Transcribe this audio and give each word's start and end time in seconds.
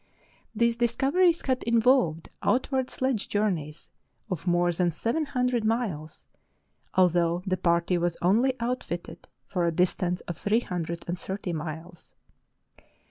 These 0.55 0.77
discoveries 0.77 1.45
had 1.45 1.61
involved 1.61 2.27
outward 2.41 2.89
sledge 2.89 3.29
journeys 3.29 3.89
of 4.31 4.47
more 4.47 4.71
than 4.73 4.89
seven 4.89 5.27
hundred 5.27 5.63
miles, 5.63 6.25
although 6.95 7.43
the 7.45 7.55
party 7.57 7.99
was 7.99 8.17
only 8.19 8.55
outfitted 8.59 9.27
for 9.45 9.63
a 9.67 9.71
distance 9.71 10.21
of 10.21 10.37
three 10.37 10.61
hundred 10.61 11.05
and 11.07 11.19
thirty 11.19 11.53
miles. 11.53 12.15